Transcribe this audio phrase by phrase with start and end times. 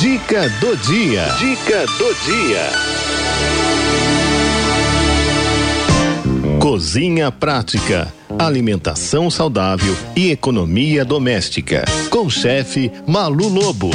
[0.00, 1.24] Dica do dia.
[1.40, 2.70] Dica do dia.
[6.60, 8.06] Cozinha prática,
[8.38, 11.84] alimentação saudável e economia doméstica.
[12.10, 13.90] Com o chefe Malu Lobo.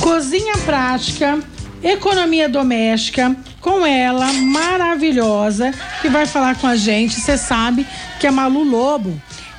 [0.00, 1.38] Cozinha prática,
[1.80, 5.72] economia doméstica, com ela maravilhosa
[6.02, 7.20] que vai falar com a gente.
[7.20, 7.86] Você sabe
[8.18, 9.14] que a Malu Lobo,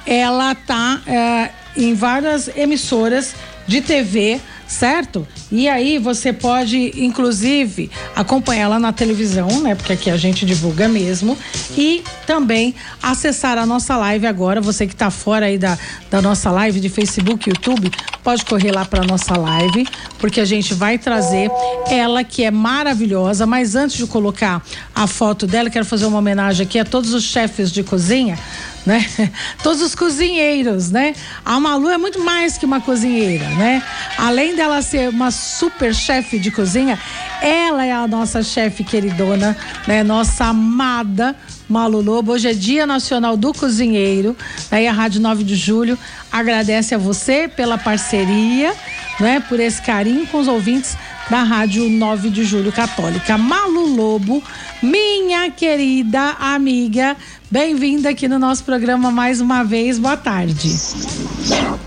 [0.05, 3.34] ela tá é, em várias emissoras
[3.66, 5.27] de TV certo?
[5.52, 9.76] E aí você pode, inclusive, acompanhá-la na televisão, né?
[9.76, 11.38] Porque aqui a gente divulga mesmo.
[11.77, 14.59] E também acessar a nossa live agora.
[14.62, 15.77] Você que está fora aí da,
[16.09, 17.91] da nossa live de Facebook, YouTube,
[18.23, 21.49] pode correr lá para nossa live, porque a gente vai trazer
[21.90, 23.45] ela que é maravilhosa.
[23.45, 27.23] Mas antes de colocar a foto dela, quero fazer uma homenagem aqui a todos os
[27.23, 28.38] chefes de cozinha
[28.85, 29.05] né?
[29.63, 31.13] Todos os cozinheiros, né?
[31.43, 33.81] A Malu é muito mais que uma cozinheira, né?
[34.17, 36.99] Além dela ser uma super chefe de cozinha,
[37.41, 40.04] ela é a nossa chefe queridona, né?
[40.04, 41.35] Nossa amada
[41.68, 42.34] Malu Lobo.
[42.34, 44.35] Hoje é Dia Nacional do Cozinheiro,
[44.71, 44.88] né?
[44.88, 45.98] a Rádio 9 de Julho
[46.32, 48.73] agradece a você pela parceria,
[49.20, 49.40] né?
[49.40, 50.95] Por esse carinho com os ouvintes
[51.29, 53.38] da Rádio 9 de Julho Católica.
[53.38, 54.43] Malu Lobo,
[54.82, 57.15] minha querida amiga,
[57.55, 59.98] bem-vinda aqui no nosso programa mais uma vez.
[59.98, 60.75] Boa tarde.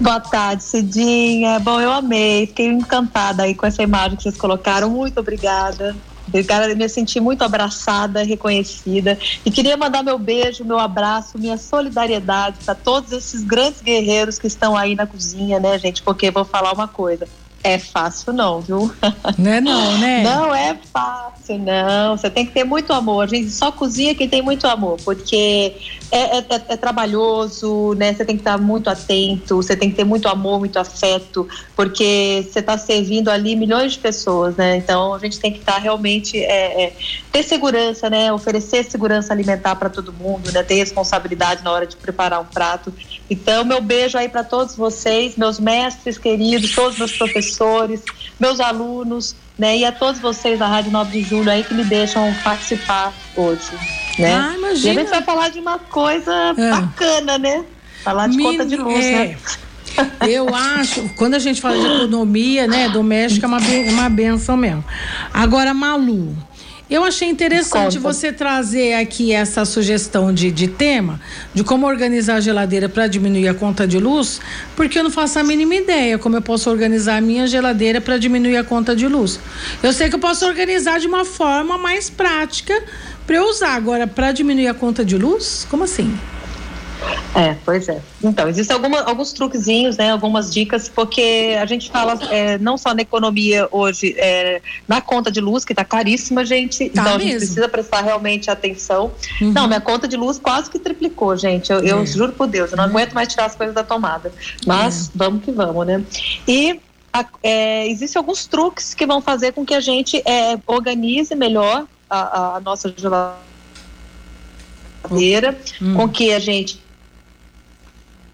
[0.01, 1.59] Boa tarde, Cidinha.
[1.59, 4.89] Bom, eu amei, fiquei encantada aí com essa imagem que vocês colocaram.
[4.89, 5.95] Muito obrigada.
[6.27, 9.19] Obrigada, me senti muito abraçada, reconhecida.
[9.45, 14.47] E queria mandar meu beijo, meu abraço, minha solidariedade para todos esses grandes guerreiros que
[14.47, 16.01] estão aí na cozinha, né, gente?
[16.03, 17.29] Porque vou falar uma coisa
[17.63, 18.93] é fácil não, viu?
[19.37, 20.23] Não é não, né?
[20.23, 22.17] Não é fácil, não.
[22.17, 23.25] Você tem que ter muito amor.
[23.25, 25.75] A gente só cozinha quem tem muito amor, porque
[26.11, 28.13] é, é, é, é trabalhoso, né?
[28.13, 32.47] Você tem que estar muito atento, você tem que ter muito amor, muito afeto, porque
[32.51, 34.77] você está servindo ali milhões de pessoas, né?
[34.77, 36.93] Então a gente tem que estar realmente é, é,
[37.31, 38.33] ter segurança, né?
[38.33, 40.63] Oferecer segurança alimentar para todo mundo, né?
[40.63, 42.93] Ter responsabilidade na hora de preparar um prato.
[43.29, 48.03] Então meu beijo aí para todos vocês, meus mestres queridos, todos meus professores professores,
[48.39, 49.77] meus alunos, né?
[49.79, 53.71] E a todos vocês da Rádio 9 de Julho aí que me deixam participar hoje,
[54.19, 54.35] né?
[54.35, 54.95] Ah, imagina.
[54.95, 56.71] E a gente vai falar de uma coisa é.
[56.71, 57.65] bacana, né?
[58.05, 58.45] Falar de Min...
[58.45, 59.13] conta de luz, é.
[59.13, 59.37] né?
[60.29, 63.59] Eu acho, quando a gente fala de economia, né, doméstica é uma,
[63.91, 64.85] uma benção mesmo.
[65.35, 66.37] Agora, Malu,
[66.91, 71.21] eu achei interessante você trazer aqui essa sugestão de, de tema,
[71.53, 74.41] de como organizar a geladeira para diminuir a conta de luz,
[74.75, 78.17] porque eu não faço a mínima ideia como eu posso organizar a minha geladeira para
[78.17, 79.39] diminuir a conta de luz.
[79.83, 82.83] Eu sei que eu posso organizar de uma forma mais prática
[83.27, 83.75] para eu usar.
[83.75, 86.19] Agora, para diminuir a conta de luz, como assim?
[87.35, 88.01] É, pois é.
[88.23, 92.95] Então, existem alguma, alguns truquezinhos, né, algumas dicas, porque a gente fala é, não só
[92.95, 96.91] na economia hoje, é, na conta de luz, que está caríssima, gente.
[96.91, 97.17] Tá então, mesmo.
[97.17, 99.13] a gente precisa prestar realmente atenção.
[99.41, 99.53] Uhum.
[99.53, 101.71] Não, minha conta de luz quase que triplicou, gente.
[101.71, 102.07] Eu, eu é.
[102.07, 102.91] juro por Deus, eu não uhum.
[102.91, 104.33] aguento mais tirar as coisas da tomada.
[104.67, 105.11] Mas é.
[105.15, 106.03] vamos que vamos, né?
[106.47, 106.81] E
[107.43, 112.57] é, existem alguns truques que vão fazer com que a gente é, organize melhor a,
[112.57, 113.39] a nossa geladeira,
[115.81, 115.95] uhum.
[115.95, 116.88] com que a gente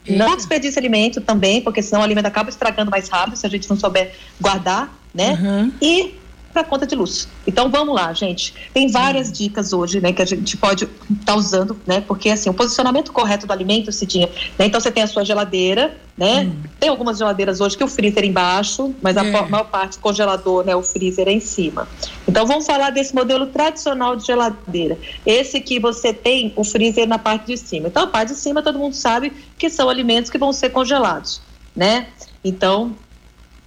[0.09, 3.69] não desperdice alimento também, porque senão o alimento acaba estragando mais rápido se a gente
[3.69, 5.39] não souber guardar, né?
[5.41, 5.73] Uhum.
[5.81, 6.15] E
[6.55, 7.29] para conta de luz.
[7.45, 8.55] Então vamos lá, gente.
[8.73, 12.01] Tem várias dicas hoje, né, que a gente pode estar tá usando, né?
[12.01, 14.67] Porque assim, o posicionamento correto do alimento, Cidinha, né?
[14.67, 16.43] Então você tem a sua geladeira, né?
[16.45, 16.63] Hum.
[16.79, 19.49] Tem algumas geladeiras hoje que o freezer embaixo, mas a é.
[19.49, 21.89] maior parte congelador, né, o freezer é em cima.
[22.29, 24.97] Então vamos falar desse modelo tradicional de geladeira.
[25.27, 27.89] Esse que você tem o freezer na parte de cima.
[27.89, 31.43] Então a parte de cima todo mundo sabe que são alimentos que vão ser congelados,
[31.75, 32.07] né?
[32.45, 32.95] Então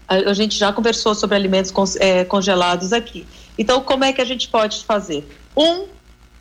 [0.07, 3.28] a, gente já conversou sobre alimentos é, congelados aqui.
[3.57, 5.28] Então, como é que a gente pode fazer?
[5.56, 5.85] Um,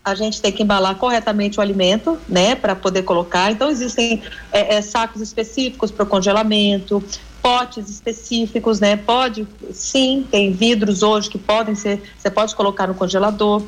[0.05, 3.51] a gente tem que embalar corretamente o alimento, né, para poder colocar.
[3.51, 4.23] Então, existem
[4.53, 7.03] é, é, sacos específicos para o congelamento,
[7.43, 8.97] potes específicos, né?
[8.97, 13.63] Pode, sim, tem vidros hoje que podem ser, você pode colocar no congelador.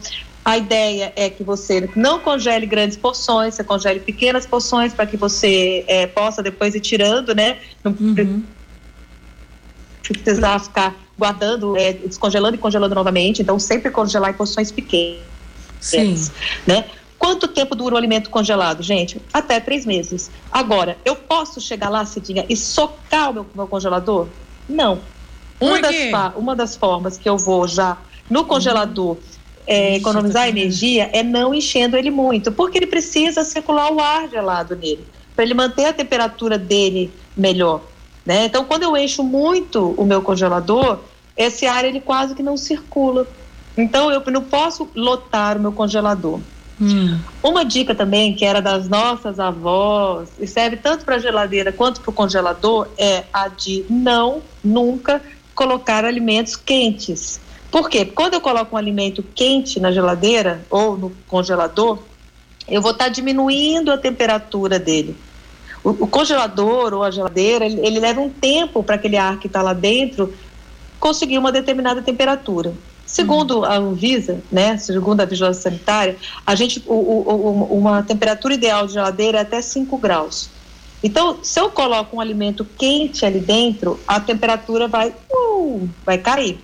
[0.45, 5.17] A ideia é que você não congele grandes porções, você congele pequenas porções para que
[5.17, 7.59] você é, possa depois ir tirando, né?
[7.85, 8.45] Uhum
[10.13, 13.43] precisar ficar guardando, é, descongelando e congelando novamente.
[13.43, 15.21] Então, sempre congelar em porções pequenas.
[15.81, 16.17] Sim.
[16.67, 16.85] Né?
[17.19, 19.21] Quanto tempo dura o alimento congelado, gente?
[19.33, 20.31] Até três meses.
[20.53, 24.29] Agora, eu posso chegar lá, Cidinha, e socar o meu, meu congelador?
[24.69, 25.01] Não.
[25.61, 25.95] Uma das,
[26.37, 27.99] uma das formas que eu vou já
[28.31, 29.17] no congelador
[29.67, 34.77] é, economizar energia é não enchendo ele muito, porque ele precisa circular o ar gelado
[34.77, 37.83] nele, para ele manter a temperatura dele melhor
[38.29, 38.45] Né?
[38.45, 40.99] Então, quando eu encho muito o meu congelador,
[41.35, 43.27] esse ar ele quase que não circula.
[43.75, 46.39] Então, eu não posso lotar o meu congelador.
[46.79, 47.19] Hum.
[47.43, 52.03] Uma dica também que era das nossas avós e serve tanto para a geladeira quanto
[52.03, 55.23] para o congelador é a de não nunca
[55.55, 57.41] colocar alimentos quentes.
[57.71, 58.05] Por quê?
[58.05, 61.99] Quando eu coloco um alimento quente na geladeira ou no congelador,
[62.69, 65.17] eu vou estar tá diminuindo a temperatura dele.
[65.91, 69.63] O, congelador ou a geladeira, ele, ele leva um tempo para aquele ar que está
[69.63, 70.33] lá dentro
[70.99, 72.73] conseguir uma determinada temperatura.
[73.07, 78.87] Segundo a Anvisa, né, segundo a vigilância sanitária, a gente, o, o, uma temperatura ideal
[78.87, 80.51] de geladeira é até 5 graus.
[81.03, 86.59] Então, se eu coloco um alimento quente ali dentro, a temperatura vai, uh, vai cair,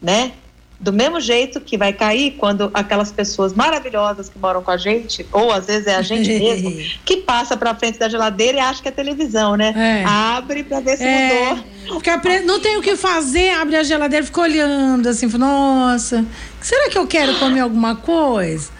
[0.00, 0.32] né?
[0.80, 5.26] Do mesmo jeito que vai cair quando aquelas pessoas maravilhosas que moram com a gente,
[5.32, 6.70] ou às vezes é a gente mesmo,
[7.04, 9.74] que passa para frente da geladeira e acha que é televisão, né?
[9.76, 10.04] É.
[10.06, 11.54] Abre para ver se é.
[11.86, 11.98] mudou.
[11.98, 16.24] Fica Não tem o que fazer, abre a geladeira, fica olhando assim, nossa,
[16.60, 18.70] será que eu quero comer alguma coisa?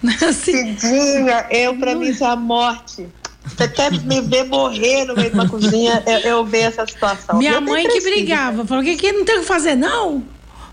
[0.22, 3.08] Assim, Cidinha, eu para mim isso é a morte.
[3.44, 7.38] Você quer me ver morrer no meio de uma cozinha, eu, eu ver essa situação.
[7.38, 10.22] Minha mãe que brigava, falou que aqui não tem o que fazer, não.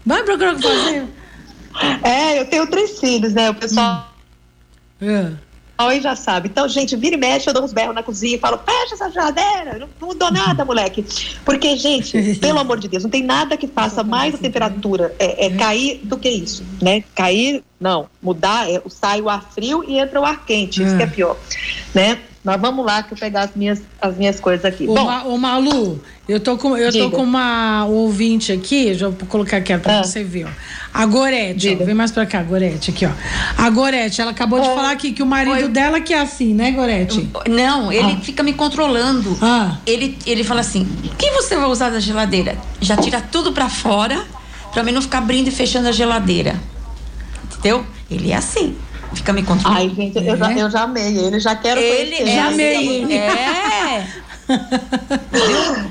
[0.05, 1.05] Vai procurar o que fazer.
[2.03, 3.49] É, eu tenho três filhos, né?
[3.49, 4.13] O pessoal.
[5.01, 5.07] Hum.
[5.41, 5.45] É.
[5.77, 6.47] Aí já sabe.
[6.47, 9.11] Então, gente, vira e mexe, eu dou uns berros na cozinha e falo, fecha essa
[9.11, 11.05] geladeira, não, mudou nada, moleque.
[11.43, 15.47] Porque, gente, pelo amor de Deus, não tem nada que faça mais a temperatura é,
[15.47, 17.03] é cair do que isso, né?
[17.13, 21.03] Cair, não, mudar, é, sai o ar frio e entra o ar quente, isso que
[21.03, 21.37] é pior,
[21.93, 22.19] né?
[22.45, 24.87] Mas vamos lá que eu pegar as minhas, as minhas coisas aqui.
[24.87, 25.99] Ô, Bom, Ma, ô Malu,
[26.29, 30.03] eu tô com, eu tô com uma ouvinte aqui, já vou colocar aqui para ah.
[30.03, 30.45] você ver.
[30.45, 30.49] Ó.
[30.93, 33.09] A Gorete, ó, vem mais para cá, Gorete, aqui, ó.
[33.57, 35.67] A Gorete, ela acabou de falar aqui que o marido Oi.
[35.69, 37.27] dela que é assim, né, Gorete?
[37.49, 38.21] Não, ele ah.
[38.21, 39.35] fica me controlando.
[39.41, 39.77] Ah.
[39.83, 42.55] Ele, ele fala assim: o que você vai usar da geladeira?
[42.79, 44.23] Já tira tudo para fora,
[44.71, 46.55] para mim não ficar abrindo e fechando a geladeira.
[47.57, 47.83] Entendeu?
[48.11, 48.75] Ele é assim
[49.13, 49.81] fica me controlando.
[49.81, 52.35] Ai, gente, eu, já, eu já amei ele, já quero ele, conhecer.
[52.35, 53.13] Já amei ele.
[53.13, 54.07] É.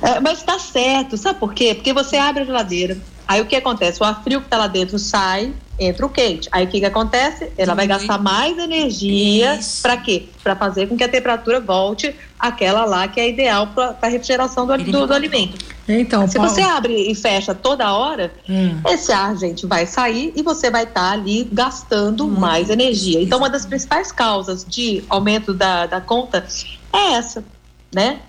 [0.02, 0.20] é.
[0.22, 1.74] Mas tá certo, sabe por quê?
[1.74, 2.96] Porque você abre a geladeira,
[3.26, 4.00] aí o que acontece?
[4.00, 6.48] O ar frio que tá lá dentro sai, entra o quente.
[6.52, 7.50] Aí o que, que acontece?
[7.58, 10.28] Ela vai gastar mais energia para quê?
[10.42, 14.66] Para fazer com que a temperatura volte àquela lá que é ideal para a refrigeração
[14.66, 15.73] do, do, do alimento.
[15.88, 16.50] Então, se Paulo...
[16.50, 18.80] você abre e fecha toda hora, hum.
[18.88, 22.30] esse ar, gente, vai sair e você vai estar tá ali gastando hum.
[22.30, 23.22] mais energia.
[23.22, 26.46] Então, uma das principais causas de aumento da, da conta
[26.92, 27.44] é essa,
[27.92, 28.20] né?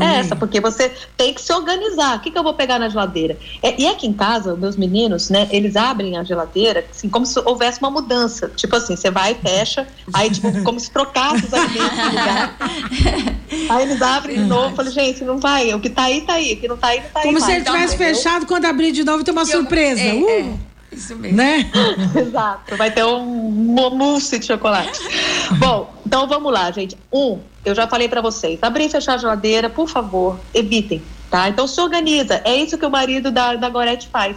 [0.00, 2.16] É essa, porque você tem que se organizar.
[2.16, 3.38] O que, que eu vou pegar na geladeira?
[3.62, 7.38] É, e aqui em casa, meus meninos, né, eles abrem a geladeira assim, como se
[7.44, 8.50] houvesse uma mudança.
[8.56, 12.56] Tipo assim, você vai e fecha, aí tipo, como se trocasse os alimentos no lugar.
[13.68, 16.34] Aí eles abrem de novo, eu falei, gente, não vai, o que tá aí, tá
[16.34, 17.26] aí, o que não tá aí, não tá aí.
[17.26, 20.00] Como se ele tivesse fechado, quando abrir de novo tem uma surpresa.
[20.00, 20.28] É, uh!
[20.28, 20.75] é.
[20.90, 21.36] Isso mesmo.
[21.36, 21.70] Né?
[22.14, 22.76] Exato.
[22.76, 25.00] Vai ter um mousse de chocolate.
[25.58, 26.96] Bom, então vamos lá, gente.
[27.12, 28.58] Um, eu já falei para vocês.
[28.62, 31.48] Abrir e fechar a geladeira, por favor, evitem, tá?
[31.48, 32.40] Então se organiza.
[32.44, 34.36] É isso que o marido da, da Gorete faz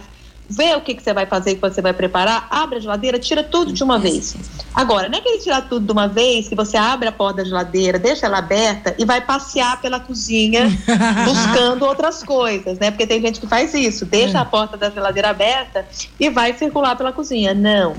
[0.50, 3.44] vê o que, que você vai fazer, que você vai preparar, abre a geladeira, tira
[3.44, 4.34] tudo de uma vez.
[4.74, 7.38] Agora, não é que ele tirar tudo de uma vez, que você abre a porta
[7.38, 10.68] da geladeira, deixa ela aberta e vai passear pela cozinha
[11.24, 12.90] buscando outras coisas, né?
[12.90, 14.40] Porque tem gente que faz isso, deixa é.
[14.40, 15.86] a porta da geladeira aberta
[16.18, 17.54] e vai circular pela cozinha.
[17.54, 17.94] Não.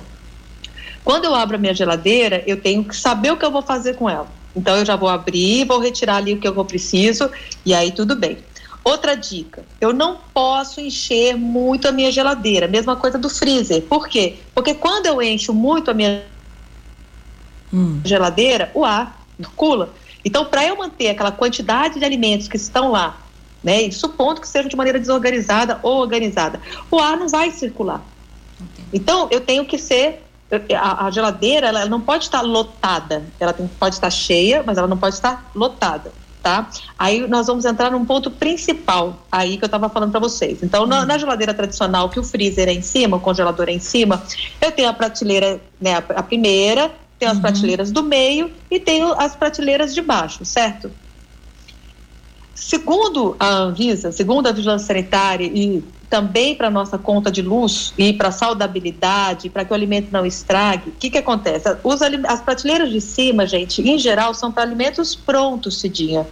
[1.05, 3.95] Quando eu abro a minha geladeira, eu tenho que saber o que eu vou fazer
[3.95, 4.27] com ela.
[4.55, 7.29] Então eu já vou abrir, vou retirar ali o que eu vou preciso
[7.65, 8.37] e aí tudo bem.
[8.83, 12.67] Outra dica: eu não posso encher muito a minha geladeira.
[12.67, 13.83] Mesma coisa do freezer.
[13.83, 14.39] Por quê?
[14.55, 16.23] Porque quando eu encho muito a minha
[17.71, 18.01] hum.
[18.03, 19.93] geladeira, o ar circula.
[20.25, 23.17] Então, para eu manter aquela quantidade de alimentos que estão lá,
[23.63, 26.59] né, e supondo que sejam de maneira desorganizada ou organizada,
[26.89, 28.01] o ar não vai circular.
[28.93, 30.23] Então, eu tenho que ser
[30.75, 34.87] a, a, geladeira ela não pode estar lotada, ela tem, pode estar cheia, mas ela
[34.87, 36.69] não pode estar lotada tá?
[36.97, 40.63] Aí nós vamos entrar num ponto principal aí que eu estava falando para vocês.
[40.63, 43.79] Então, na, na, geladeira tradicional, que o freezer é em cima, o congelador é em
[43.79, 44.21] cima,
[44.59, 47.41] eu tenho a prateleira, né, a, a primeira, tenho as uhum.
[47.43, 50.91] prateleiras do meio e tenho as prateleiras de baixo, certo?
[52.61, 58.13] Segundo a Anvisa, segundo a Vigilância Sanitária e também para nossa conta de luz e
[58.13, 61.75] para saudabilidade, para que o alimento não estrague, o que, que acontece?
[61.83, 66.27] Os, as prateleiras de cima, gente, em geral, são para alimentos prontos, Cidinha.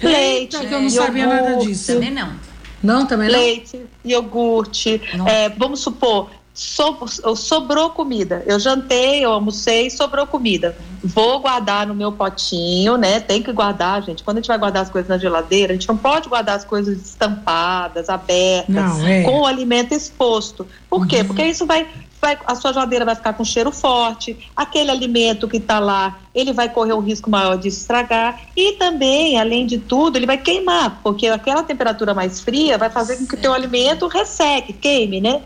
[0.00, 1.94] Leite, Eita, que eu não sabia nada disso.
[1.94, 2.32] Também não.
[2.80, 3.36] Não, também não?
[3.36, 8.42] Leite, iogurte, é, vamos supor, sobrou comida.
[8.46, 10.74] Eu jantei, eu almocei, sobrou comida.
[11.04, 13.20] Vou guardar no meu potinho, né?
[13.20, 14.24] Tem que guardar, gente.
[14.24, 16.64] Quando a gente vai guardar as coisas na geladeira, a gente não pode guardar as
[16.64, 19.22] coisas estampadas, abertas, não, é.
[19.22, 20.66] com o alimento exposto.
[20.88, 21.18] Por quê?
[21.18, 21.26] Uhum.
[21.26, 21.86] Porque isso vai
[22.20, 26.52] vai, a sua geladeira vai ficar com cheiro forte, aquele alimento que está lá, ele
[26.52, 31.00] vai correr um risco maior de estragar e também, além de tudo, ele vai queimar,
[31.02, 35.42] porque aquela temperatura mais fria vai fazer com que o teu alimento resseque, queime, né?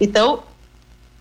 [0.00, 0.42] Então,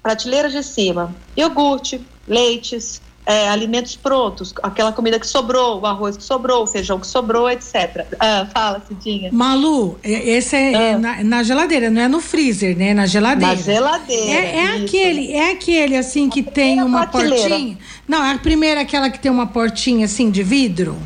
[0.01, 6.23] prateleira de cima, iogurte, leites, é, alimentos prontos, aquela comida que sobrou, o arroz que
[6.23, 8.05] sobrou, o feijão que sobrou, etc.
[8.19, 9.29] Ah, fala, Cidinha.
[9.31, 10.99] Malu, esse é, é ah.
[10.99, 12.93] na, na, geladeira, não é no freezer, né?
[12.93, 13.55] Na geladeira.
[13.55, 14.31] Na geladeira.
[14.31, 17.77] É, é aquele, é aquele assim que tem uma portinha.
[18.07, 20.97] Não, é a primeira aquela que tem uma portinha assim de vidro.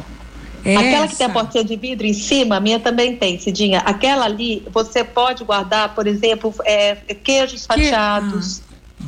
[0.68, 1.08] É aquela essa.
[1.08, 3.80] que tem a portinha de vidro em cima, a minha também tem, Cidinha.
[3.80, 8.60] Aquela ali, você pode guardar, por exemplo, é, queijos fatiados.
[8.60, 8.64] Que...
[8.64, 8.68] Ah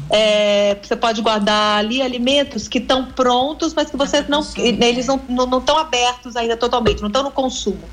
[0.09, 5.59] é, você pode guardar ali alimentos que estão prontos, mas que você não, eles não
[5.59, 7.83] estão abertos ainda totalmente, não estão no consumo.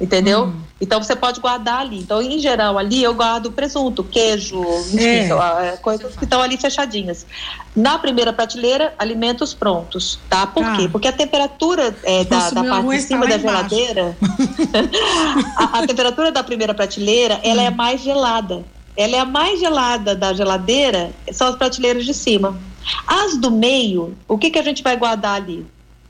[0.00, 0.46] Entendeu?
[0.46, 0.60] Hum.
[0.78, 2.00] Então você pode guardar ali.
[2.00, 4.62] Então, em geral, ali eu guardo presunto, queijo,
[4.92, 5.68] enfim, é.
[5.68, 7.26] é coisas que estão ali fechadinhas.
[7.74, 10.46] Na primeira prateleira, alimentos prontos, tá?
[10.46, 10.76] Por ah.
[10.76, 10.88] quê?
[10.88, 14.16] Porque a temperatura é, da, da parte de cima da geladeira,
[15.56, 17.74] a, a, temperatura da primeira prateleira, ela é hum.
[17.74, 18.64] mais gelada
[18.96, 22.58] ela é a mais gelada da geladeira, são as prateleiras de cima.
[23.06, 25.66] As do meio, o que, que a gente vai guardar ali?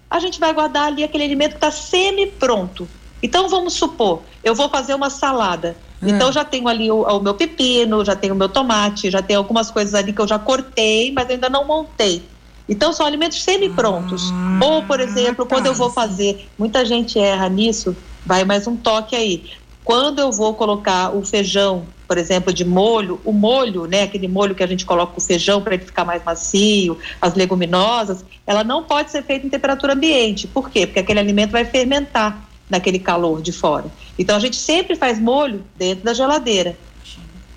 [0.09, 2.89] A gente vai guardar ali aquele alimento que está semi-pronto.
[3.23, 5.77] Então, vamos supor, eu vou fazer uma salada.
[6.03, 6.09] Hum.
[6.09, 9.39] Então, já tenho ali o, o, meu pepino, já tenho o meu tomate, já tenho
[9.39, 12.23] algumas coisas ali que eu já cortei, mas ainda não montei.
[12.69, 14.31] Então, são alimentos semi-prontos.
[14.33, 15.55] Ah, Ou, por exemplo, tá.
[15.55, 19.45] quando eu vou fazer, muita gente erra nisso, vai mais um toque aí.
[19.85, 24.53] Quando eu vou colocar o feijão, por exemplo, de molho, o molho, né, aquele molho
[24.53, 28.83] que a gente coloca o feijão para ele ficar mais macio, as leguminosas, ela não
[28.83, 30.49] pode ser feita em temperatura ambiente.
[30.49, 30.87] Por quê?
[30.87, 33.87] Porque aquele alimento vai fermentar naquele calor de fora.
[34.19, 36.77] Então a gente sempre faz molho dentro da geladeira.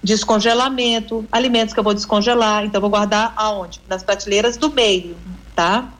[0.03, 3.81] Descongelamento, alimentos que eu vou descongelar, então eu vou guardar aonde?
[3.87, 5.17] Nas prateleiras do meio,
[5.55, 5.91] tá?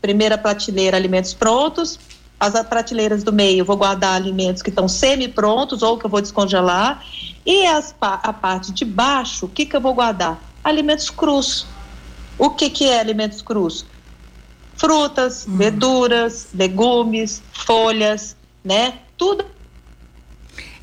[0.00, 1.98] Primeira prateleira, alimentos prontos,
[2.42, 7.04] as prateleiras do meio, vou guardar alimentos que estão semi-prontos ou que eu vou descongelar.
[7.46, 10.40] E as, a parte de baixo, o que, que eu vou guardar?
[10.64, 11.66] Alimentos crus.
[12.36, 13.84] O que, que é alimentos crus?
[14.76, 15.56] Frutas, hum.
[15.56, 18.94] verduras, legumes, folhas, né?
[19.16, 19.44] Tudo.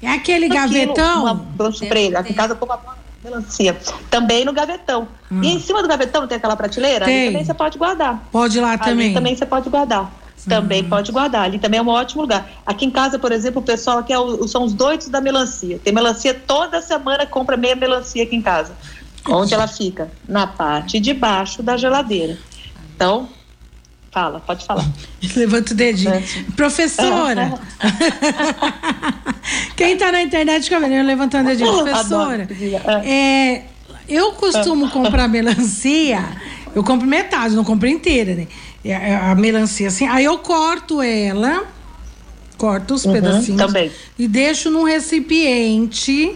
[0.02, 1.24] É aquele gavetão?
[1.24, 3.78] Uma preta, aqui em casa eu uma melancia.
[4.10, 5.08] Também no gavetão.
[5.32, 5.44] Hum.
[5.44, 7.06] E em cima do gavetão tem aquela prateleira?
[7.06, 7.28] Tem.
[7.28, 8.24] também você pode guardar.
[8.32, 9.14] Pode ir lá Ali também.
[9.14, 10.12] também você pode guardar
[10.48, 10.90] também uhum.
[10.90, 11.44] pode guardar.
[11.44, 12.50] Ali também é um ótimo lugar.
[12.66, 15.80] Aqui em casa, por exemplo, o pessoal aqui é o, são os doidos da melancia.
[15.80, 18.74] Tem melancia toda semana, compra meia melancia aqui em casa.
[19.28, 20.10] Onde ela fica?
[20.28, 22.38] Na parte de baixo da geladeira.
[22.96, 23.28] Então,
[24.12, 24.86] fala, pode falar.
[25.36, 26.14] Levanta o dedinho.
[26.14, 26.24] É.
[26.56, 27.54] Professora!
[29.76, 31.72] Quem está na internet, cabelinho levantando o dedinho.
[31.72, 32.48] Professora,
[33.04, 33.64] é,
[34.08, 36.24] eu costumo comprar melancia,
[36.76, 38.48] eu compro metade, não compro inteira, né?
[38.84, 40.08] É, é a melancia assim.
[40.08, 41.66] Aí eu corto ela,
[42.58, 43.92] corto os uhum, pedacinhos também.
[44.18, 46.36] e deixo num recipiente.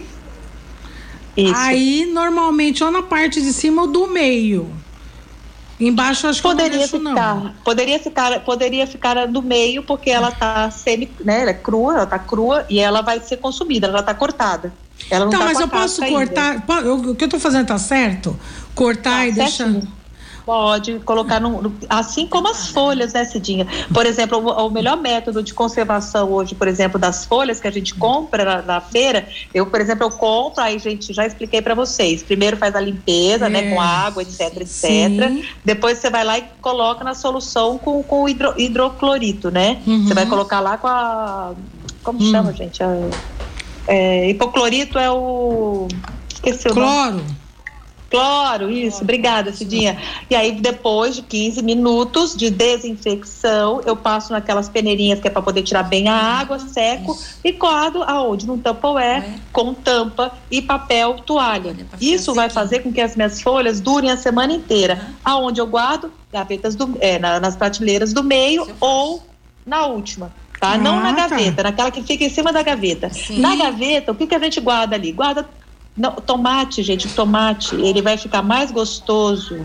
[1.36, 1.54] Isso.
[1.56, 4.70] Aí, normalmente, ou na parte de cima ou do meio.
[5.86, 7.52] Embaixo acho que poderia deixo, ficar, não.
[7.64, 12.06] Poderia ficar, poderia ficar no meio porque ela tá semi, né, ela é crua, ela
[12.06, 14.72] tá crua e ela vai ser consumida, ela já tá cortada.
[15.10, 18.38] Ela não então, tá mas eu posso cortar, o que eu tô fazendo tá certo?
[18.74, 19.68] Cortar tá, e deixar
[20.44, 23.66] Pode colocar no, assim como as folhas, né, Cidinha?
[23.92, 27.70] Por exemplo, o, o, melhor método de conservação hoje, por exemplo, das folhas que a
[27.70, 31.74] gente compra na, na feira, eu, por exemplo, eu compro, aí gente já expliquei para
[31.74, 32.22] vocês.
[32.22, 34.66] Primeiro faz a limpeza, é, né, com água, etc, etc.
[34.68, 35.44] Sim.
[35.64, 39.82] Depois você vai lá e coloca na solução com, com hidro, hidroclorito, né?
[39.86, 40.06] Uhum.
[40.06, 41.54] Você vai colocar lá com a
[42.02, 42.30] como hum.
[42.30, 42.82] chama, gente?
[42.82, 43.08] A,
[43.86, 45.88] é, hipoclorito é o
[46.32, 47.12] esqueci o Cloro.
[47.12, 47.43] Nome.
[48.14, 49.98] Cloro, isso, obrigada, Cidinha.
[50.30, 55.42] E aí, depois de 15 minutos de desinfecção, eu passo naquelas peneirinhas que é para
[55.42, 58.46] poder tirar bem a água, seco, e guardo aonde?
[58.46, 59.34] Num tampoé, é.
[59.52, 61.74] com tampa e papel toalha.
[62.00, 65.08] Isso vai fazer com que as minhas folhas durem a semana inteira.
[65.24, 66.12] Aonde eu guardo?
[66.32, 69.24] Gavetas do, é, na, nas prateleiras do meio ou
[69.66, 70.32] na última.
[70.60, 70.74] Tá?
[70.74, 71.26] Ah, Não na tá.
[71.26, 71.62] gaveta, tá.
[71.64, 73.10] naquela que fica em cima da gaveta.
[73.10, 73.40] Sim.
[73.40, 75.10] Na gaveta, o que, que a gente guarda ali?
[75.10, 75.48] Guarda
[75.96, 79.64] não, tomate, gente, tomate, ele vai ficar mais gostoso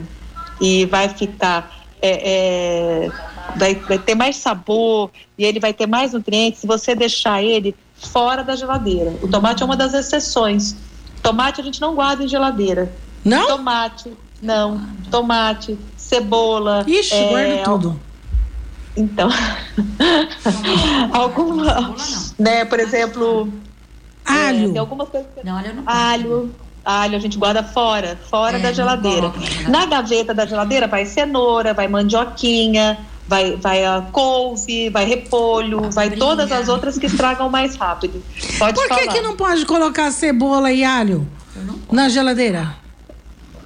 [0.62, 1.77] e vai ficar.
[2.01, 3.12] É, é,
[3.57, 7.75] vai, vai ter mais sabor e ele vai ter mais nutrientes se você deixar ele
[7.95, 9.15] fora da geladeira.
[9.21, 10.75] O tomate é uma das exceções.
[11.21, 12.91] Tomate a gente não guarda em geladeira.
[13.25, 13.48] Não?
[13.48, 14.81] Tomate, não.
[15.12, 16.86] Tomate, cebola.
[16.88, 18.00] Ixi, é, guardo tudo.
[18.95, 19.29] Então,
[21.13, 21.95] alguma,
[22.38, 23.51] né, por exemplo,
[24.29, 24.69] alho.
[24.69, 25.45] É, tem algumas coisas que...
[25.45, 26.55] não, alho, não alho,
[26.86, 29.31] alho a gente guarda fora, fora é, da geladeira.
[29.67, 36.09] Na gaveta da geladeira vai cenoura, vai mandioquinha, vai, vai a couve, vai repolho, vai
[36.09, 38.24] todas as outras que estragam mais rápido.
[38.57, 41.27] Pode Por que, que não pode colocar cebola e alho
[41.91, 42.75] na geladeira?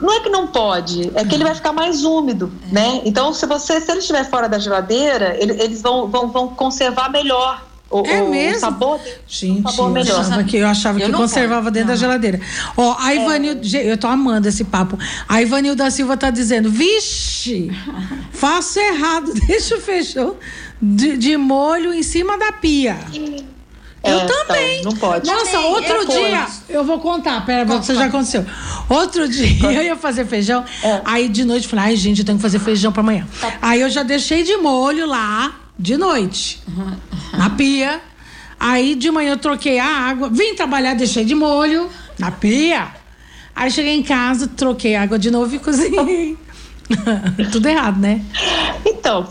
[0.02, 2.74] Não é que não pode, é que ele vai ficar mais úmido, é.
[2.74, 3.02] né?
[3.06, 7.10] Então, se você, se ele estiver fora da geladeira, ele, eles vão, vão, vão conservar
[7.10, 7.64] melhor
[7.94, 8.58] o, é mesmo?
[8.58, 10.16] O sabor, Gente, sabor melhor.
[10.16, 11.94] Eu achava que, eu achava eu que conservava dentro não.
[11.94, 12.42] da geladeira.
[12.76, 13.92] Ó, a Ivanilda, é.
[13.92, 14.98] eu tô amando esse papo.
[15.30, 17.72] A Ivanilda Silva tá dizendo, vixe,
[18.32, 20.36] faço errado, deixa o feijão
[20.82, 22.98] de, de molho em cima da pia.
[24.04, 24.80] Eu é, também.
[24.80, 25.26] Então, não pode.
[25.26, 26.48] Nossa, outro é dia.
[26.68, 27.84] Eu vou contar, pera, Conta.
[27.84, 28.46] você já aconteceu.
[28.90, 30.66] Outro dia eu ia fazer feijão.
[30.84, 31.02] É.
[31.06, 33.26] Aí de noite eu falei, ai, gente, eu tenho que fazer feijão pra amanhã.
[33.40, 33.54] Tá.
[33.62, 36.96] Aí eu já deixei de molho lá, de noite, uhum.
[37.38, 38.02] na pia.
[38.60, 42.88] Aí de manhã eu troquei a água, vim trabalhar, deixei de molho, na pia.
[43.56, 46.38] Aí cheguei em casa, troquei a água de novo e cozinhei.
[47.52, 48.24] Tudo errado, né?
[48.86, 49.28] Então,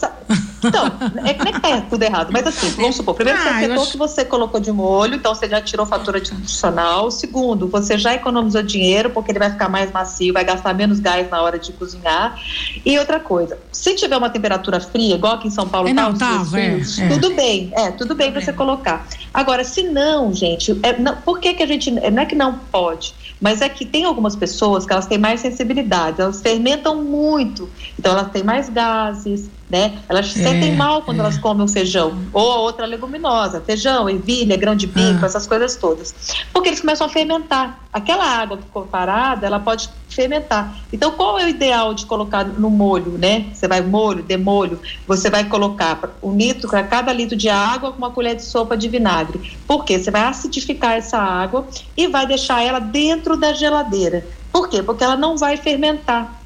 [0.62, 0.86] então,
[1.24, 2.30] é que tá tudo errado.
[2.32, 3.92] Mas assim, vamos supor, primeiro ah, você acertou acho...
[3.92, 7.10] que você colocou de molho, então você já tirou fatura adicional.
[7.10, 11.28] Segundo, você já economizou dinheiro, porque ele vai ficar mais macio, vai gastar menos gás
[11.30, 12.38] na hora de cozinhar.
[12.84, 16.14] E outra coisa, se tiver uma temperatura fria, igual aqui em São Paulo, é, não,
[16.14, 17.08] tá, tá é, é.
[17.08, 19.06] tudo bem, é, tudo bem você colocar.
[19.32, 21.90] Agora, se não, gente, é, não, por que, que a gente.
[21.90, 25.40] Não é que não pode, mas é que tem algumas pessoas que elas têm mais
[25.40, 29.98] sensibilidade, elas fermentam muito, então elas têm mais gases né?
[30.06, 31.20] Elas se sentem é, mal quando é.
[31.20, 32.12] elas comem o feijão.
[32.30, 35.26] Ou outra leguminosa, feijão, ervilha, grão de bico, ah.
[35.26, 36.14] essas coisas todas.
[36.52, 37.80] Porque eles começam a fermentar.
[37.90, 40.76] Aquela água que ficou parada, ela pode fermentar.
[40.92, 43.46] Então, qual é o ideal de colocar no molho, né?
[43.54, 47.98] Você vai molho, demolho, você vai colocar um litro, para cada litro de água, com
[47.98, 49.56] uma colher de sopa de vinagre.
[49.66, 49.98] Por quê?
[49.98, 54.22] Você vai acidificar essa água e vai deixar ela dentro da geladeira.
[54.52, 54.82] Por quê?
[54.82, 56.41] Porque ela não vai fermentar.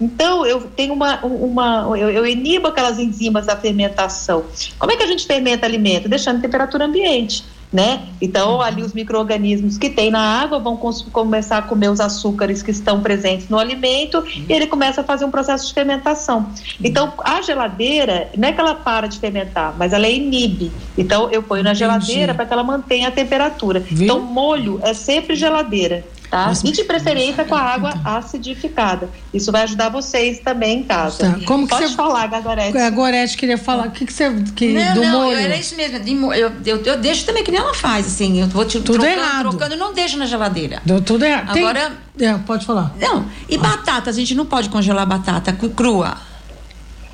[0.00, 1.24] Então, eu tenho uma.
[1.24, 4.44] uma eu, eu inibo aquelas enzimas da fermentação.
[4.78, 6.08] Como é que a gente fermenta alimento?
[6.08, 7.44] Deixando temperatura ambiente.
[7.72, 8.06] Né?
[8.22, 12.70] Então, ali os micro-organismos que tem na água vão começar a comer os açúcares que
[12.70, 16.48] estão presentes no alimento e ele começa a fazer um processo de fermentação.
[16.82, 20.70] Então, a geladeira, não é que ela para de fermentar, mas ela inibe.
[20.96, 23.80] Então, eu ponho na geladeira para que ela mantenha a temperatura.
[23.80, 24.04] Viu?
[24.04, 26.52] Então, molho é sempre geladeira tá?
[26.64, 29.08] E de preferência com a água acidificada.
[29.32, 31.18] Isso vai ajudar vocês também em casa.
[31.18, 31.40] Tá.
[31.46, 31.94] Como Pode você...
[31.94, 32.78] falar, Gagorete.
[32.78, 33.88] A Gorete queria falar.
[33.88, 34.30] O que, que você.
[34.54, 35.38] Que, não, do não, molho?
[35.38, 36.32] era isso mesmo.
[36.32, 38.40] Eu, eu, eu, deixo também que nem ela faz, assim.
[38.40, 39.50] Eu vou te tudo trocando, errado.
[39.50, 40.80] trocando e não deixo na geladeira.
[40.84, 41.56] Deu tudo errado.
[41.56, 41.92] Agora.
[42.16, 42.28] Tem...
[42.28, 42.94] É, pode falar.
[42.98, 43.26] Não.
[43.48, 43.58] E ah.
[43.58, 44.10] batata?
[44.10, 46.16] A gente não pode congelar batata crua.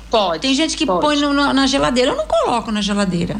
[0.09, 0.41] Pode.
[0.41, 1.01] Tem gente que pode.
[1.01, 2.11] põe no, na geladeira.
[2.11, 3.35] Eu não coloco na geladeira.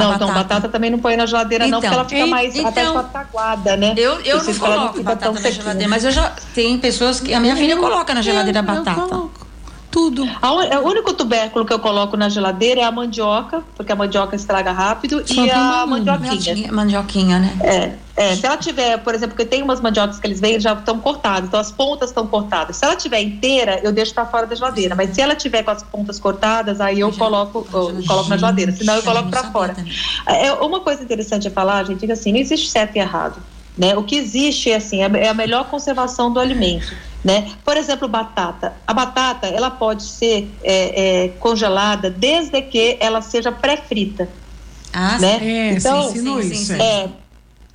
[0.00, 0.24] Não, batata.
[0.24, 3.18] então batata também não põe na geladeira então, não, porque ela fica mais então, até
[3.18, 3.94] até né?
[3.96, 7.54] Eu, eu não coloco batata na geladeira, mas eu já tem pessoas que a minha
[7.54, 9.00] eu, filha coloca na geladeira eu, batata.
[9.00, 9.50] Eu coloco
[9.90, 10.22] tudo.
[10.22, 14.72] o único tubérculo que eu coloco na geladeira é a mandioca, porque a mandioca estraga
[14.72, 16.72] rápido, Só e a mandioquinha.
[16.72, 17.58] Mandioquinha, né?
[17.60, 20.74] É, é, se ela tiver, por exemplo, porque tem umas mandiocas que eles vêm já
[20.74, 22.76] estão cortadas, então as pontas estão cortadas.
[22.76, 25.70] Se ela tiver inteira, eu deixo para fora da geladeira, mas se ela tiver com
[25.70, 29.74] as pontas cortadas, aí eu, coloco, eu coloco na geladeira, senão eu coloco para fora.
[30.26, 33.42] É, uma coisa interessante a falar, gente, é que assim, não existe certo e errado.
[33.78, 33.96] Né?
[33.96, 36.94] O que existe é assim, é a melhor conservação do alimento.
[37.24, 37.52] Né?
[37.64, 38.74] Por exemplo, batata.
[38.86, 44.28] A batata ela pode ser é, é, congelada desde que ela seja pré-frita.
[44.92, 45.38] Ah, né?
[45.40, 47.08] É, então, sim, sim, sim, é,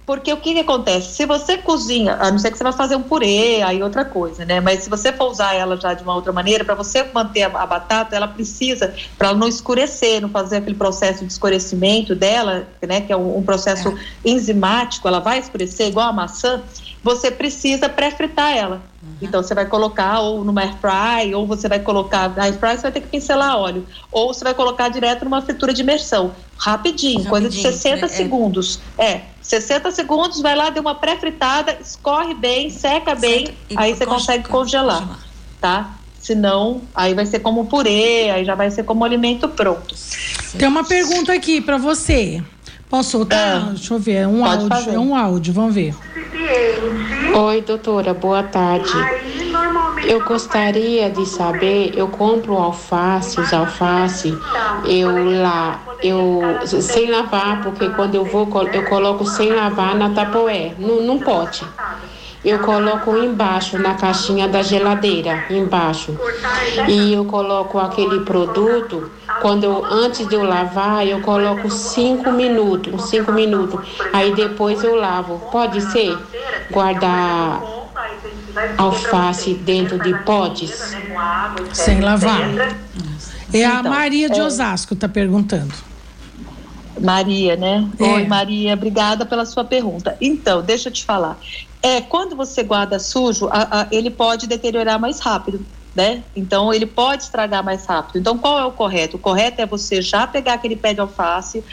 [0.05, 1.15] porque o que, que, acontece?
[1.15, 4.45] Se você cozinha, a não ser que você vai fazer um purê, aí outra coisa,
[4.45, 4.61] né?
[4.61, 7.47] Mas se você for usar ela já de uma outra maneira, para você manter a,
[7.47, 12.67] a, batata, ela precisa, para ela não escurecer, não fazer aquele processo de escurecimento dela,
[12.87, 13.01] né?
[13.01, 13.95] Que é um, um processo é.
[14.23, 16.61] enzimático, ela vai escurecer igual a maçã,
[17.05, 18.81] você precisa pré-fritar ela.
[19.03, 19.09] Uhum.
[19.21, 22.71] Então você vai colocar ou numa air fry, ou você vai colocar na air fry,
[22.71, 26.33] você vai ter que pincelar óleo, ou você vai colocar direto numa fritura de imersão,
[26.57, 28.79] rapidinho, rapidinho coisa de 60 é, segundos.
[28.97, 34.49] É, 60 segundos, vai lá, deu uma pré-fritada, escorre bem, seca bem, aí você consegue
[34.49, 35.19] congelar, congelar,
[35.61, 35.95] tá?
[36.19, 39.93] Senão, aí vai ser como purê, aí já vai ser como alimento pronto.
[40.57, 42.41] Tem uma pergunta aqui para você.
[42.89, 43.67] Posso soltar?
[43.67, 43.69] É.
[43.71, 44.93] Deixa eu ver, é um áudio, fazer.
[44.93, 45.95] é um áudio, vamos ver.
[47.35, 48.93] Oi, doutora, boa tarde.
[50.07, 54.37] Eu gostaria de saber, eu compro alface, os alface,
[54.85, 60.75] eu lá eu sem lavar, porque quando eu vou, eu coloco sem lavar na tapoé,
[60.77, 61.65] num, num pote
[62.45, 66.15] eu coloco embaixo na caixinha da geladeira, embaixo.
[66.87, 73.09] E eu coloco aquele produto, quando eu, antes de eu lavar, eu coloco cinco minutos,
[73.09, 73.79] cinco minutos.
[74.13, 75.39] Aí depois eu lavo.
[75.51, 76.15] Pode ser?
[76.69, 77.63] Guardar
[78.77, 80.95] alface dentro de potes?
[81.73, 82.41] Sem lavar.
[83.51, 84.43] É a então, Maria de é.
[84.43, 85.73] Osasco tá perguntando.
[87.01, 87.89] Maria, né?
[87.99, 88.03] É.
[88.03, 90.15] Oi, Maria, obrigada pela sua pergunta.
[90.21, 91.39] Então, deixa eu te falar.
[91.85, 95.63] É, quando você guarda sujo, a, a, ele pode deteriorar mais rápido.
[95.93, 96.23] Né?
[96.35, 98.17] Então ele pode estragar mais rápido.
[98.17, 99.15] Então qual é o correto?
[99.15, 101.63] O correto é você já pegar aquele pé de alface,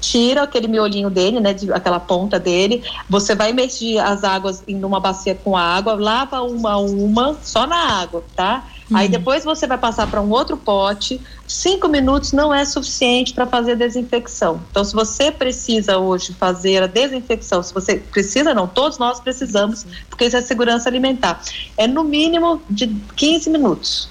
[0.00, 4.84] tira aquele miolinho dele, né, de, aquela ponta dele, você vai imergir as águas em
[4.84, 8.68] uma bacia com água, lava uma a uma, só na água, tá?
[8.92, 9.12] Aí uhum.
[9.12, 11.20] depois você vai passar para um outro pote.
[11.46, 14.60] Cinco minutos não é suficiente para fazer a desinfecção.
[14.70, 19.84] Então, se você precisa hoje fazer a desinfecção, se você precisa, não, todos nós precisamos,
[20.08, 21.42] porque isso é segurança alimentar.
[21.76, 24.08] É no mínimo de 15 minutos.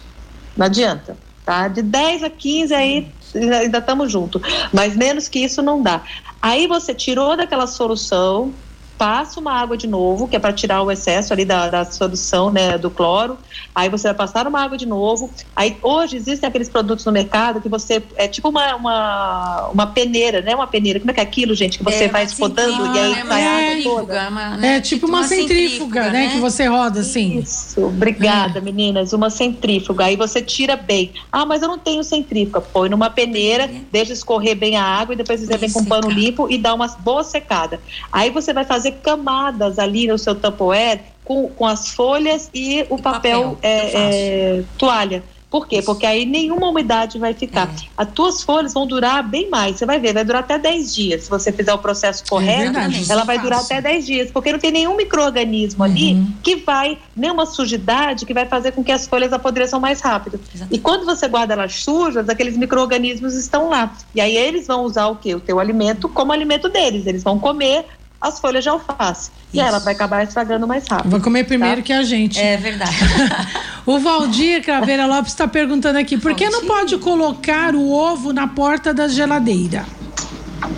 [0.57, 1.67] Não adianta, tá?
[1.67, 4.41] De 10 a 15 aí ainda estamos juntos.
[4.73, 6.01] Mas menos que isso não dá.
[6.41, 8.53] Aí você tirou daquela solução,
[8.97, 12.51] passa uma água de novo, que é para tirar o excesso ali da, da solução
[12.51, 13.37] né, do cloro.
[13.73, 15.29] Aí você vai passar uma água de novo.
[15.55, 20.41] Aí hoje existem aqueles produtos no mercado que você é tipo uma, uma, uma peneira,
[20.41, 20.55] né?
[20.55, 20.99] Uma peneira.
[20.99, 21.77] Como é que é aquilo, gente?
[21.77, 24.29] Que você é, vai rodando e aí sai é, água toda.
[24.57, 24.77] Né?
[24.77, 26.29] É tipo, tipo uma, uma centrífuga, centrífuga né?
[26.29, 27.39] Que você roda assim.
[27.39, 28.61] Isso, obrigada, é.
[28.61, 29.13] meninas.
[29.13, 30.05] Uma centrífuga.
[30.05, 31.11] Aí você tira bem.
[31.31, 32.61] Ah, mas eu não tenho centrífuga.
[32.61, 36.09] Põe numa peneira, deixa escorrer bem a água e depois você vem com um pano
[36.09, 37.79] limpo e dá uma boa secada.
[38.11, 42.85] Aí você vai fazer fazer camadas ali no seu tapoé com, com as folhas e
[42.89, 45.23] o, o papel, papel é, é, toalha.
[45.49, 45.81] Por quê?
[45.81, 47.69] Porque aí nenhuma umidade vai ficar.
[47.69, 47.87] É.
[47.95, 49.77] As tuas folhas vão durar bem mais.
[49.77, 51.23] Você vai ver, vai durar até 10 dias.
[51.23, 52.77] Se você fizer o processo é correto,
[53.09, 54.31] ela vai durar até 10 dias.
[54.31, 55.89] Porque não tem nenhum microorganismo uhum.
[55.89, 60.37] ali que vai, nenhuma sujidade que vai fazer com que as folhas apodreçam mais rápido.
[60.53, 60.77] Exatamente.
[60.77, 63.95] E quando você guarda elas sujas, aqueles microorganismos estão lá.
[64.13, 65.35] E aí eles vão usar o quê?
[65.35, 67.07] O teu alimento como alimento deles.
[67.07, 67.85] Eles vão comer
[68.25, 69.29] as folhas de alface.
[69.29, 69.35] Isso.
[69.53, 71.11] E ela vai acabar estragando mais rápido.
[71.11, 71.81] Vai comer primeiro tá?
[71.83, 72.39] que a gente.
[72.39, 72.95] É verdade.
[73.85, 78.47] o Valdir Craveira Lopes está perguntando aqui: por que não pode colocar o ovo na
[78.47, 79.85] porta da geladeira?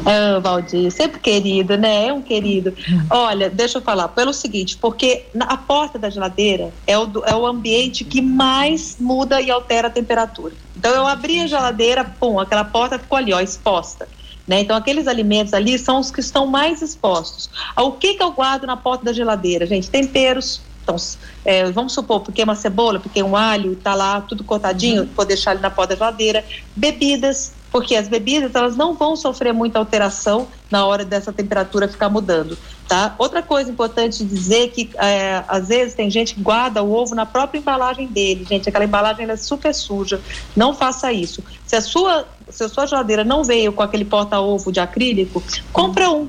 [0.05, 2.07] Ah, Valdir, sempre querido, né?
[2.07, 2.73] É um querido.
[3.09, 7.45] Olha, deixa eu falar, pelo seguinte, porque a porta da geladeira é o, é o
[7.45, 10.53] ambiente que mais muda e altera a temperatura.
[10.75, 14.07] Então eu abri a geladeira, pum, aquela porta ficou ali, ó, exposta.
[14.47, 14.61] Né?
[14.61, 17.49] Então, aqueles alimentos ali são os que estão mais expostos.
[17.75, 19.89] Ah, o que, que eu guardo na porta da geladeira, gente?
[19.89, 20.61] Temperos.
[20.83, 20.95] Então,
[21.43, 25.09] é, vamos supor, porque uma cebola, porque um alho, está lá tudo cortadinho, uhum.
[25.13, 26.45] vou deixar ali na porta da geladeira.
[26.73, 32.07] Bebidas, porque as bebidas elas não vão sofrer muita alteração na hora dessa temperatura ficar
[32.07, 32.57] mudando,
[32.87, 33.15] tá?
[33.17, 37.13] Outra coisa importante dizer é que é, às vezes tem gente que guarda o ovo
[37.13, 40.21] na própria embalagem dele, gente, aquela embalagem é super suja,
[40.55, 41.43] não faça isso.
[41.65, 46.09] Se a sua se a sua geladeira não veio com aquele porta-ovo de acrílico, compra
[46.09, 46.27] um.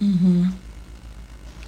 [0.00, 0.50] Uhum.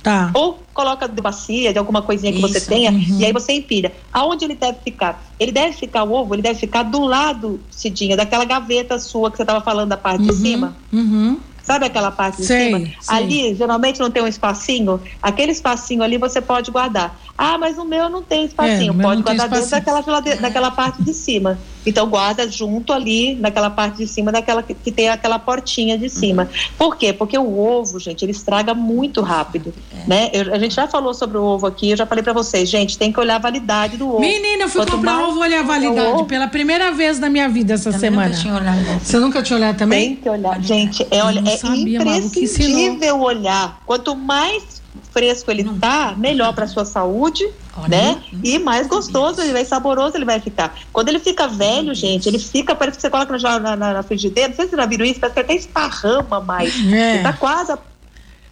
[0.02, 0.30] Tá.
[0.32, 3.18] Ou coloca de bacia, de alguma coisinha que Isso, você tenha, uhum.
[3.18, 3.92] e aí você empilha.
[4.12, 5.22] Aonde ele deve ficar?
[5.38, 9.36] Ele deve ficar, o ovo, ele deve ficar do lado, Cidinha, daquela gaveta sua que
[9.36, 10.28] você estava falando da parte uhum.
[10.28, 10.76] de cima.
[10.92, 11.38] Uhum.
[11.68, 12.78] Sabe aquela parte de cima?
[12.78, 12.96] Sei.
[13.06, 14.98] Ali, geralmente não tem um espacinho.
[15.22, 17.20] Aquele espacinho ali você pode guardar.
[17.36, 18.98] Ah, mas o meu não tem espacinho.
[18.98, 21.58] É, pode guardar dentro daquela, daquela parte de cima.
[21.86, 26.08] Então guarda junto ali, naquela parte de cima, daquela que, que tem aquela portinha de
[26.08, 26.42] cima.
[26.42, 26.72] Uhum.
[26.76, 27.12] Por quê?
[27.12, 29.72] Porque o ovo, gente, ele estraga muito rápido.
[29.92, 30.08] É.
[30.08, 30.30] Né?
[30.32, 32.98] Eu, a gente já falou sobre o ovo aqui, eu já falei para vocês, gente,
[32.98, 34.20] tem que olhar a validade do ovo.
[34.20, 37.48] Menina, eu fui Quanto comprar ovo olhar a validade ovo, pela primeira vez na minha
[37.48, 38.28] vida essa também semana.
[38.28, 39.00] Nunca tinha olhado.
[39.02, 40.08] Você nunca tinha olhado também?
[40.08, 40.60] Tem que olhar.
[40.60, 43.80] Gente, é, olha, é sabia, imprescindível olhar.
[43.84, 44.78] Quanto mais
[45.12, 47.88] fresco ele tá, melhor para sua saúde, Olha.
[47.88, 48.22] né?
[48.42, 50.78] E mais gostoso, ele vai saboroso, ele vai ficar.
[50.92, 54.48] Quando ele fica velho, gente, ele fica, parece que você coloca na, na, na frigideira,
[54.48, 56.74] não sei se vocês já viram isso, parece que até esparrama mais.
[56.92, 57.14] É.
[57.14, 57.72] Ele tá quase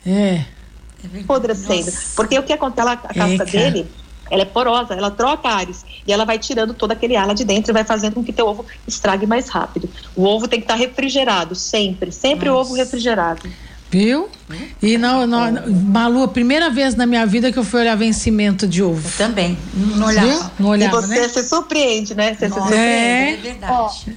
[0.06, 0.44] é.
[1.22, 1.92] apodrecendo.
[2.14, 3.86] Porque o que acontece, a casca dele
[4.30, 7.44] ela é porosa, ela troca ares e ela vai tirando toda aquele ar lá de
[7.44, 9.88] dentro e vai fazendo com que teu ovo estrague mais rápido.
[10.14, 12.58] O ovo tem que estar refrigerado sempre, sempre Nossa.
[12.58, 13.42] o ovo refrigerado.
[13.90, 14.28] Viu?
[14.82, 18.66] E não, não, Malu, a primeira vez na minha vida que eu fui olhar vencimento
[18.66, 19.06] de ovo.
[19.06, 19.56] Eu também.
[19.74, 20.26] Não olhava.
[20.26, 20.50] Viu?
[20.58, 21.28] Não olhava, e você né?
[21.28, 22.34] se surpreende, né?
[22.34, 22.82] Você Nossa, se surpreende.
[22.82, 24.16] É, é verdade.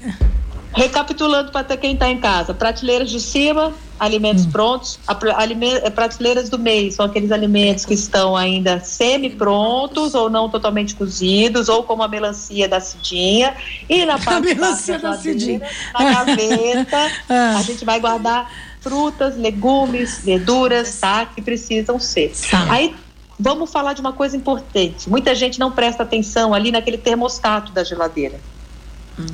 [0.73, 4.51] Recapitulando para quem está em casa: prateleiras de cima, alimentos hum.
[4.51, 10.95] prontos, eh, prateleiras do meio são aqueles alimentos que estão ainda semi-prontos ou não totalmente
[10.95, 13.55] cozidos, ou como a melancia da Cidinha.
[13.89, 15.61] E na parte da, da Cidinha,
[15.93, 17.57] na gaveta, ah.
[17.57, 21.25] a gente vai guardar frutas, legumes, verduras, tá?
[21.25, 22.31] Que precisam ser.
[22.49, 22.65] Tá.
[22.69, 22.95] Aí
[23.39, 25.09] vamos falar de uma coisa importante.
[25.09, 28.39] Muita gente não presta atenção ali naquele termostato da geladeira.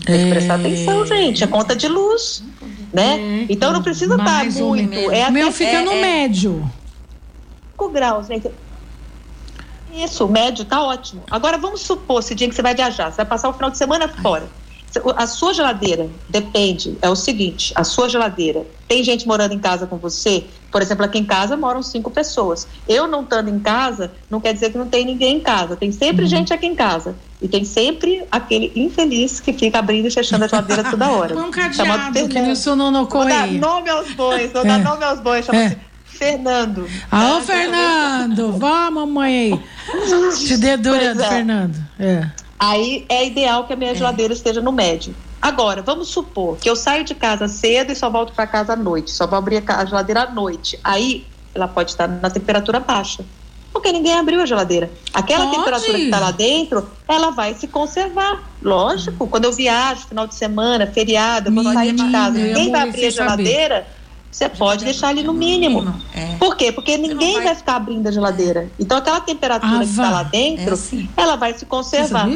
[0.05, 1.05] Tem que prestar atenção, é.
[1.05, 1.43] gente.
[1.43, 2.43] É conta de luz,
[2.93, 3.19] né?
[3.19, 3.45] É.
[3.49, 5.11] Então não precisa estar muito.
[5.11, 6.71] É o meu fica no é, médio.
[7.71, 8.49] 5 graus, gente.
[9.93, 11.23] Isso, médio, tá ótimo.
[11.31, 13.77] Agora vamos supor, esse dia que você vai viajar, você vai passar o final de
[13.77, 14.47] semana fora.
[15.17, 19.85] A sua geladeira depende, é o seguinte: a sua geladeira, tem gente morando em casa
[19.85, 20.45] com você?
[20.75, 22.67] Por exemplo, aqui em casa moram cinco pessoas.
[22.85, 25.77] Eu não estando em casa, não quer dizer que não tem ninguém em casa.
[25.77, 26.29] Tem sempre uhum.
[26.29, 27.15] gente aqui em casa.
[27.41, 31.33] E tem sempre aquele infeliz que fica abrindo e fechando a geladeira toda hora.
[31.33, 34.65] Um cadeado que no Sonono Vou dar nome aos bois, vou é.
[34.65, 35.79] dar nome aos bois, chama-se é.
[36.03, 36.89] Fernando.
[37.09, 38.51] Alô, Fernando!
[38.59, 39.57] Vá, mamãe.
[40.45, 41.29] Te dedurando, é.
[41.29, 41.85] Fernando.
[41.97, 42.29] É.
[42.59, 43.95] Aí é ideal que a minha é.
[43.95, 45.15] geladeira esteja no médio.
[45.45, 48.75] Agora, vamos supor que eu saio de casa cedo e só volto para casa à
[48.75, 50.79] noite, só vou abrir a geladeira à noite.
[50.83, 53.23] Aí ela pode estar na temperatura baixa.
[53.71, 54.89] Porque ninguém abriu a geladeira.
[55.13, 55.57] Aquela pode.
[55.57, 58.41] temperatura que está lá dentro, ela vai se conservar.
[58.59, 62.81] Lógico, quando eu viajo, final de semana, feriado, eu vou sair de casa, ninguém vai
[62.81, 63.87] abrir a geladeira.
[64.31, 65.93] Você pode deixar ali no mínimo.
[66.11, 66.37] É.
[66.39, 66.71] Por quê?
[66.71, 67.43] Porque ninguém vai...
[67.43, 67.55] vai...
[67.55, 68.67] ficar abrindo a geladeira.
[68.79, 71.07] Então, aquela temperatura ah, que está lá dentro, é assim.
[71.15, 72.27] ela vai se conservar.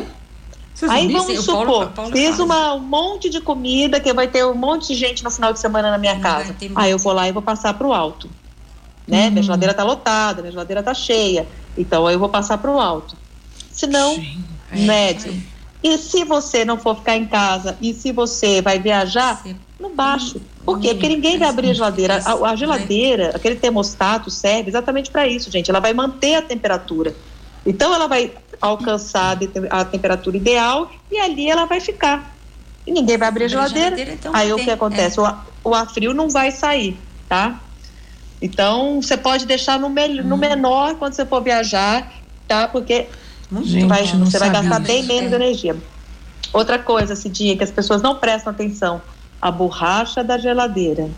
[0.88, 4.46] Aí vamos Sim, supor, Paulo, Paulo fiz uma, um monte de comida que vai ter
[4.46, 6.56] um monte de gente no final de semana na minha Não casa.
[6.76, 8.30] Aí eu vou lá e vou passar para o alto.
[9.08, 9.26] Né?
[9.26, 9.32] Uhum.
[9.32, 11.48] Minha geladeira está lotada, minha geladeira está cheia.
[11.78, 13.18] Então aí eu vou passar para o alto.
[13.72, 14.24] Se não,
[14.72, 15.42] médio.
[15.82, 19.42] E se você não for ficar em casa, e se você vai viajar,
[19.80, 20.42] no baixo.
[20.66, 20.90] Por quê?
[20.90, 22.22] Porque ninguém vai abrir a geladeira.
[22.26, 25.70] A, a geladeira, aquele termostato serve exatamente para isso, gente.
[25.70, 27.16] Ela vai manter a temperatura.
[27.66, 29.38] Então ela vai alcançar
[29.70, 32.36] a temperatura ideal e ali ela vai ficar.
[32.86, 33.90] E ninguém vai abrir a geladeira.
[33.90, 35.20] geladeira então Aí o que acontece?
[35.20, 35.24] É.
[35.24, 37.60] O, o ar frio não vai sair, tá?
[38.42, 40.38] Então você pode deixar no, me, no hum.
[40.38, 42.12] menor quando você for viajar,
[42.48, 42.68] tá?
[42.68, 43.08] Porque
[43.64, 45.36] Gente, vai, você vai gastar bem menos é.
[45.36, 45.76] energia.
[46.54, 49.02] Outra coisa, Cidinha, que as pessoas não prestam atenção
[49.42, 51.10] a borracha da geladeira.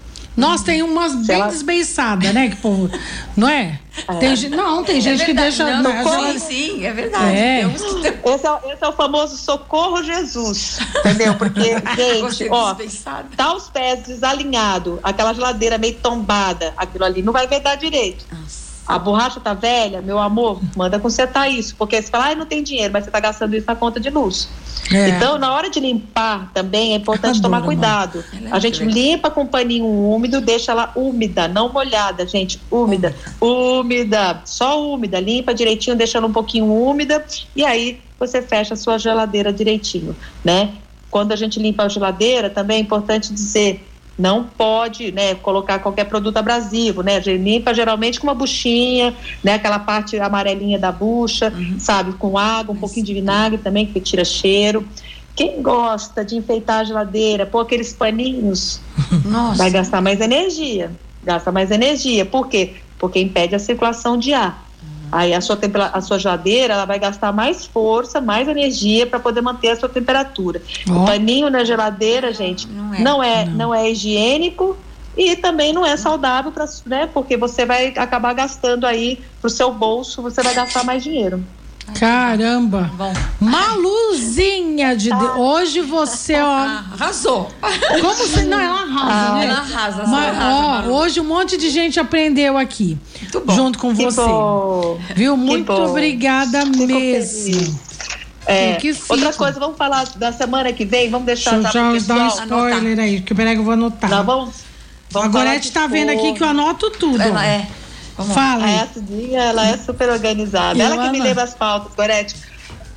[0.42, 1.48] Nós tem umas bem ela...
[1.48, 2.50] desbeiçadas, né?
[2.50, 2.90] Que povo,
[3.38, 3.80] não é?
[4.08, 4.14] é.
[4.16, 5.82] Tem, não, tem é gente que deixa.
[5.82, 7.38] Não, não, sim, é verdade.
[7.38, 7.62] É.
[7.64, 11.36] Esse, é, esse é o famoso socorro Jesus, entendeu?
[11.36, 11.62] Porque,
[11.96, 12.76] gente, ó,
[13.38, 18.26] tá os pés desalinhados, aquela geladeira meio tombada, aquilo ali não vai vedar direito.
[18.32, 18.61] Nossa.
[18.88, 21.76] A borracha tá velha, meu amor, manda consertar isso.
[21.76, 24.10] Porque você fala, ah, não tem dinheiro, mas você tá gastando isso na conta de
[24.10, 24.50] luz.
[24.92, 25.10] É.
[25.10, 28.24] Então, na hora de limpar também é importante Adoro, tomar cuidado.
[28.34, 32.60] É a gente limpa com um paninho úmido, deixa ela úmida, não molhada, gente.
[32.70, 33.16] Úmida.
[33.40, 34.42] Úmida.
[34.46, 35.20] Só úmida.
[35.20, 37.24] Limpa direitinho, deixa ela um pouquinho úmida.
[37.56, 40.74] E aí você fecha a sua geladeira direitinho, né?
[41.10, 43.88] Quando a gente limpa a geladeira, também é importante dizer
[44.22, 47.20] não pode né, colocar qualquer produto abrasivo, né?
[47.20, 49.56] Limpa geralmente com uma buchinha, né?
[49.56, 51.80] Aquela parte amarelinha da bucha, uhum.
[51.80, 52.14] sabe?
[52.14, 54.88] Com água, um pouquinho de vinagre também, que tira cheiro.
[55.36, 58.80] Quem gosta de enfeitar a geladeira, pôr aqueles paninhos,
[59.26, 59.58] Nossa.
[59.58, 60.92] vai gastar mais energia.
[61.24, 62.24] Gasta mais energia.
[62.24, 62.76] Por quê?
[63.00, 64.71] Porque impede a circulação de ar.
[65.12, 65.60] Aí a sua,
[65.94, 69.90] a sua geladeira ela vai gastar mais força, mais energia para poder manter a sua
[69.90, 70.62] temperatura.
[70.90, 70.94] Oh.
[70.94, 73.54] O paninho na geladeira, gente, não é, não é, não.
[73.54, 74.78] não é higiênico
[75.18, 77.08] e também não é saudável para, né?
[77.08, 81.44] Porque você vai acabar gastando aí pro seu bolso, você vai gastar mais dinheiro.
[82.00, 82.92] Caramba!
[82.96, 83.14] Bom.
[83.40, 85.36] Maluzinha de Deus.
[85.38, 86.48] Hoje você, ó.
[86.48, 87.52] Arrasou.
[88.02, 88.44] Como você.
[88.44, 89.46] Não, ela arrasa, ah, né?
[89.46, 92.98] Ela arrasa, Mas, arrasa, ó, Hoje um monte de gente aprendeu aqui.
[93.22, 93.54] Muito bom.
[93.54, 94.22] Junto com que você.
[94.22, 95.00] Bom.
[95.16, 95.38] Viu?
[95.38, 97.80] Muito obrigada Fico mesmo.
[98.48, 98.78] É,
[99.08, 102.74] outra coisa, vamos falar da semana que vem, vamos deixar Deixa já dar um spoiler
[102.74, 103.06] anotar.
[103.06, 104.10] aí, que peraí que eu vou anotar.
[104.10, 104.56] Não, vamos,
[105.12, 107.22] vamos a Gorete tá vendo aqui que eu anoto tudo.
[107.22, 107.68] Ela é.
[108.26, 108.66] Fala.
[108.66, 110.82] A Cidinha, ela é super organizada.
[110.82, 112.36] ela que me leva as pautas, Gorete.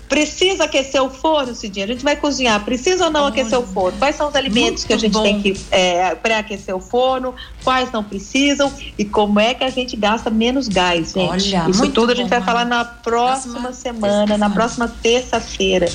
[0.08, 1.86] Precisa aquecer o forno, Cidinha?
[1.86, 2.62] A gente vai cozinhar.
[2.62, 3.98] Precisa ou não aquecer o forno?
[3.98, 5.22] Quais são os alimentos Muito que a gente bom.
[5.22, 7.34] tem que é, pré-aquecer o forno?
[7.64, 8.72] Quais não precisam?
[8.98, 11.54] E como é que a gente gasta menos gás, gente?
[11.56, 15.88] Olha, Isso tudo a gente vai falar na próxima semana, na próxima terça-feira.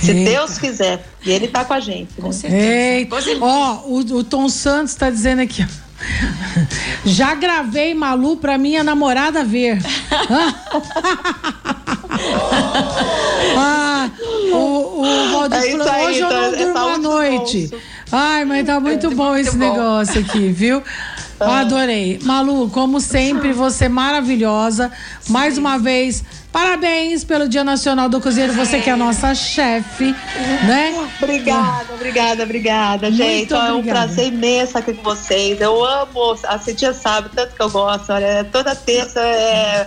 [0.00, 1.04] Se Deus quiser.
[1.24, 2.10] E ele está com a gente.
[2.16, 2.22] Né?
[2.22, 3.38] Com certeza.
[3.40, 5.66] Ó, oh, o, o Tom Santos está dizendo aqui,
[7.04, 9.78] já gravei Malu pra minha namorada ver.
[13.56, 14.10] ah,
[14.52, 17.70] o o Valdir é falou, hoje eu não então, durmo à noite.
[18.10, 19.70] Ai, mas tá muito bom muito esse bom.
[19.72, 20.82] negócio aqui, viu?
[21.38, 21.60] Ah.
[21.60, 22.18] Adorei.
[22.22, 24.90] Malu, como sempre, você é maravilhosa.
[25.28, 26.24] Mais uma vez,
[26.56, 30.14] Parabéns pelo Dia Nacional do Cozinheiro, você que é a nossa chefe,
[30.66, 31.06] né?
[31.20, 33.52] Obrigada, obrigada, obrigada, gente.
[33.52, 35.60] Ó, é um prazer imenso aqui com vocês.
[35.60, 38.10] Eu amo, a Cidinha sabe tanto que eu gosto.
[38.10, 39.86] Olha, toda terça é,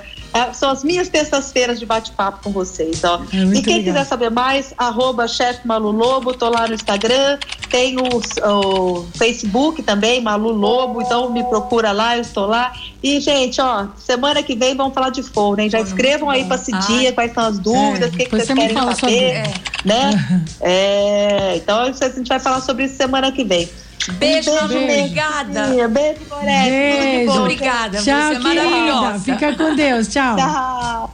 [0.53, 3.21] são as minhas terças-feiras de bate-papo com vocês, ó.
[3.33, 3.93] É e quem legal.
[3.93, 7.37] quiser saber mais, arroba chefe Malu Lobo, tô lá no Instagram,
[7.69, 12.73] tem o, o, Facebook também, Malu Lobo, então me procura lá, eu estou lá.
[13.01, 15.69] E, gente, ó, semana que vem vamos falar de forno, hein?
[15.69, 18.75] Já escrevam aí para Cidia quais são as dúvidas, o é, que, que vocês querem
[18.75, 19.43] saber, sobre...
[19.85, 20.45] né?
[20.61, 23.69] É, então a gente vai falar sobre isso semana que vem.
[24.13, 25.67] Beijo, beijo, obrigada.
[25.89, 26.69] Beijo, Gorete.
[26.69, 27.39] Beijo.
[27.39, 27.97] Obrigada.
[27.97, 29.19] Tchau, Você é maravilhosa.
[29.19, 30.07] Fica com Deus.
[30.07, 30.35] Tchau.
[30.35, 31.13] Tchau.